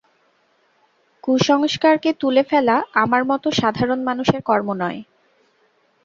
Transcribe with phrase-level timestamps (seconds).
[1.23, 4.99] কুসংস্কারকে তুলে ফেলা আমার মতো সাধারণ মানুষের কর্ম নয়।